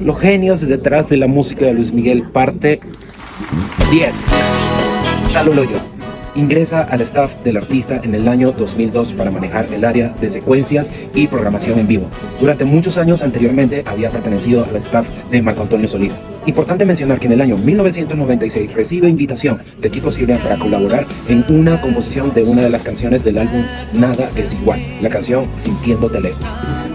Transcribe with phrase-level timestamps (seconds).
[0.00, 2.78] Los genios detrás de la música de Luis Miguel, parte
[3.90, 4.28] 10.
[5.22, 5.76] Salud Loyo.
[6.36, 10.92] Ingresa al staff del artista en el año 2002 para manejar el área de secuencias
[11.14, 12.06] y programación en vivo.
[12.40, 16.16] Durante muchos años anteriormente había pertenecido al staff de Marco Antonio Solís.
[16.46, 21.44] Importante mencionar que en el año 1996 recibe invitación de Kiko Cibrián para colaborar en
[21.48, 26.20] una composición de una de las canciones del álbum Nada es igual, la canción Sintiéndote
[26.20, 26.46] lejos.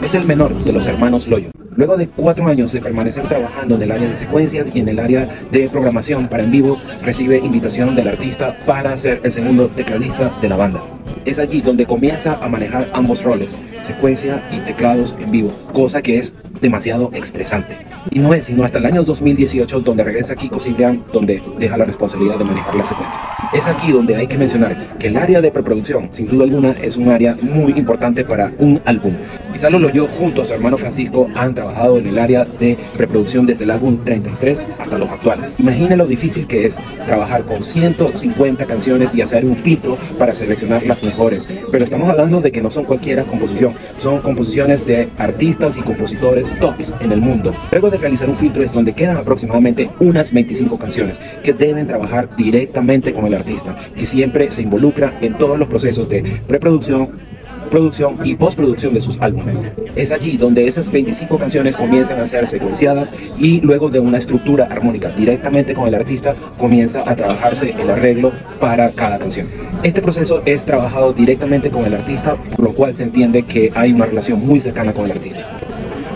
[0.02, 1.50] Es el menor de los hermanos Loyo.
[1.76, 5.00] Luego de cuatro años de permanecer trabajando en el área de secuencias y en el
[5.00, 10.32] área de programación para en vivo, recibe invitación del artista para ser el segundo tecladista
[10.42, 10.84] de la banda.
[11.26, 16.18] Es allí donde comienza a manejar ambos roles, secuencia y teclados en vivo, cosa que
[16.18, 17.78] es demasiado estresante.
[18.12, 21.86] Y no es sino hasta el año 2018 donde regresa Kiko Cibrián, donde deja la
[21.86, 23.24] responsabilidad de manejar las secuencias.
[23.54, 26.98] Es aquí donde hay que mencionar que el área de preproducción, sin duda alguna, es
[26.98, 29.14] un área muy importante para un álbum.
[29.54, 33.66] Gonzalo Loyo junto a su hermano Francisco han trabajado en el área de preproducción desde
[33.66, 35.54] el álbum 33 hasta los actuales.
[35.60, 40.84] Imagine lo difícil que es trabajar con 150 canciones y hacer un filtro para seleccionar
[40.88, 41.48] las mejores.
[41.72, 46.60] Pero estamos hablando de que no son cualquiera composición, son composiciones de artistas y compositores
[46.60, 47.54] tops en el mundo.
[47.72, 52.36] Luego de realizar un filtro es donde quedan aproximadamente unas 25 canciones que deben trabajar
[52.36, 57.33] directamente con el artista, que siempre se involucra en todos los procesos de preproducción,
[57.74, 59.64] producción y postproducción de sus álbumes.
[59.96, 64.66] Es allí donde esas 25 canciones comienzan a ser secuenciadas y luego de una estructura
[64.66, 69.50] armónica directamente con el artista comienza a trabajarse el arreglo para cada canción.
[69.82, 73.92] Este proceso es trabajado directamente con el artista, por lo cual se entiende que hay
[73.92, 75.44] una relación muy cercana con el artista.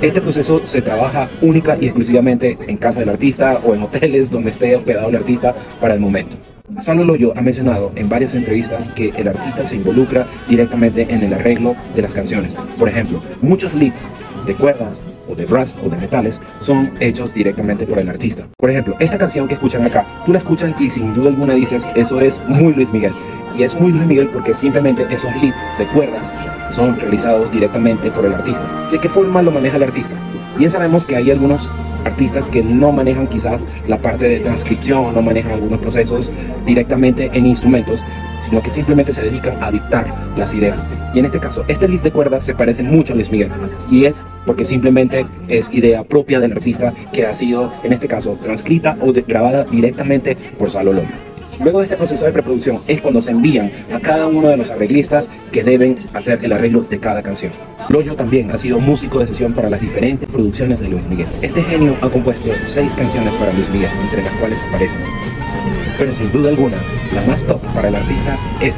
[0.03, 4.51] Este proceso se trabaja única y exclusivamente en casa del artista o en hoteles donde
[4.51, 6.37] esté hospedado el artista para el momento.
[6.79, 11.33] Salo Loyo ha mencionado en varias entrevistas que el artista se involucra directamente en el
[11.33, 12.55] arreglo de las canciones.
[12.77, 14.11] Por ejemplo, muchos leads
[14.45, 18.47] de cuerdas o de brass o de metales son hechos directamente por el artista.
[18.57, 21.87] Por ejemplo, esta canción que escuchan acá, tú la escuchas y sin duda alguna dices,
[21.95, 23.13] eso es muy Luis Miguel.
[23.57, 26.31] Y es muy Luis Miguel porque simplemente esos leads de cuerdas
[26.69, 28.89] son realizados directamente por el artista.
[28.91, 30.15] ¿De qué forma lo maneja el artista?
[30.57, 31.71] Bien sabemos que hay algunos
[32.07, 36.31] artistas que no manejan quizás la parte de transcripción no manejan algunos procesos
[36.65, 38.03] directamente en instrumentos,
[38.43, 40.87] sino que simplemente se dedican a dictar las ideas.
[41.13, 43.51] Y en este caso, este lead de cuerdas se parece mucho a Luis Miguel.
[43.91, 48.37] Y es porque simplemente es idea propia del artista que ha sido, en este caso,
[48.41, 51.07] transcrita o grabada directamente por Salo Loyo.
[51.63, 54.69] Luego de este proceso de preproducción es cuando se envían a cada uno de los
[54.69, 57.51] arreglistas que deben hacer el arreglo de cada canción.
[57.89, 61.27] Loyo también ha sido músico de sesión para las diferentes producciones de Luis Miguel.
[61.41, 64.99] Este genio ha compuesto seis canciones para Luis Miguel, entre las cuales aparecen.
[65.97, 66.77] Pero sin duda alguna,
[67.15, 68.75] la más top para el artista es